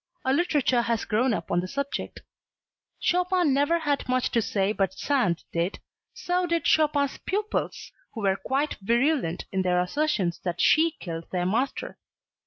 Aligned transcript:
A 0.25 0.33
literature 0.33 0.81
has 0.81 1.05
grown 1.05 1.31
up 1.31 1.51
on 1.51 1.59
the 1.59 1.67
subject. 1.67 2.21
Chopin 2.99 3.53
never 3.53 3.77
had 3.77 4.09
much 4.09 4.31
to 4.31 4.41
say 4.41 4.71
but 4.71 4.95
Sand 4.95 5.43
did; 5.53 5.77
so 6.11 6.47
did 6.47 6.63
Chopin's 6.65 7.19
pupils, 7.19 7.91
who 8.15 8.21
were 8.23 8.35
quite 8.37 8.77
virulent 8.81 9.45
in 9.51 9.61
their 9.61 9.79
assertions 9.79 10.39
that 10.43 10.59
she 10.59 10.89
killed 10.99 11.29
their 11.31 11.45
master. 11.45 11.99